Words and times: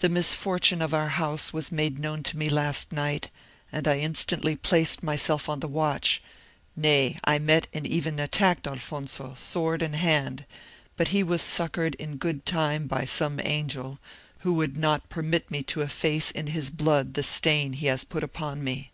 "The 0.00 0.10
misfortune 0.10 0.82
of 0.82 0.92
our 0.92 1.08
house 1.08 1.50
was 1.50 1.72
made 1.72 1.98
known 1.98 2.22
to 2.24 2.36
me 2.36 2.50
last 2.50 2.92
night, 2.92 3.30
and 3.72 3.88
I 3.88 4.00
instantly 4.00 4.54
placed 4.54 5.02
myself 5.02 5.48
on 5.48 5.60
the 5.60 5.66
watch; 5.66 6.22
nay, 6.76 7.18
I 7.24 7.38
met 7.38 7.66
and 7.72 7.86
even 7.86 8.18
attacked 8.20 8.66
Alfonso, 8.66 9.32
sword 9.32 9.80
in 9.80 9.94
hand; 9.94 10.44
but 10.98 11.08
he 11.08 11.22
was 11.22 11.40
succoured 11.40 11.94
in 11.94 12.18
good 12.18 12.44
time 12.44 12.86
by 12.86 13.06
some 13.06 13.40
angel, 13.42 13.98
who 14.40 14.52
would 14.52 14.76
not 14.76 15.08
permit 15.08 15.50
me 15.50 15.62
to 15.62 15.80
efface 15.80 16.30
in 16.30 16.48
his 16.48 16.68
blood 16.68 17.14
the 17.14 17.22
stain 17.22 17.72
he 17.72 17.86
has 17.86 18.04
put 18.04 18.22
upon 18.22 18.62
me. 18.62 18.92